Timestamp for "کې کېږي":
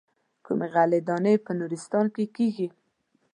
2.15-2.67